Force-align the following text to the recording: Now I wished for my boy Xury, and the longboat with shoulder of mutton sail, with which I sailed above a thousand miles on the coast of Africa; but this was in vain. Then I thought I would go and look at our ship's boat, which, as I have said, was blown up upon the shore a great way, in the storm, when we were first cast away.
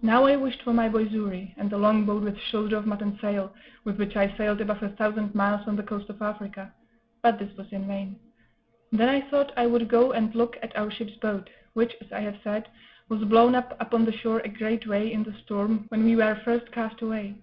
Now 0.00 0.24
I 0.24 0.36
wished 0.36 0.62
for 0.62 0.72
my 0.72 0.88
boy 0.88 1.06
Xury, 1.06 1.52
and 1.58 1.68
the 1.68 1.76
longboat 1.76 2.22
with 2.22 2.38
shoulder 2.38 2.76
of 2.78 2.86
mutton 2.86 3.18
sail, 3.20 3.52
with 3.84 3.98
which 3.98 4.16
I 4.16 4.34
sailed 4.38 4.62
above 4.62 4.82
a 4.82 4.88
thousand 4.88 5.34
miles 5.34 5.68
on 5.68 5.76
the 5.76 5.82
coast 5.82 6.08
of 6.08 6.22
Africa; 6.22 6.72
but 7.20 7.38
this 7.38 7.54
was 7.58 7.70
in 7.70 7.86
vain. 7.86 8.18
Then 8.90 9.10
I 9.10 9.20
thought 9.20 9.52
I 9.58 9.66
would 9.66 9.86
go 9.90 10.12
and 10.12 10.34
look 10.34 10.56
at 10.62 10.74
our 10.78 10.90
ship's 10.90 11.16
boat, 11.16 11.50
which, 11.74 11.92
as 12.00 12.10
I 12.10 12.20
have 12.20 12.38
said, 12.42 12.68
was 13.10 13.22
blown 13.24 13.54
up 13.54 13.76
upon 13.78 14.06
the 14.06 14.16
shore 14.16 14.38
a 14.40 14.48
great 14.48 14.86
way, 14.86 15.12
in 15.12 15.24
the 15.24 15.34
storm, 15.42 15.84
when 15.88 16.04
we 16.04 16.16
were 16.16 16.40
first 16.42 16.72
cast 16.72 17.02
away. 17.02 17.34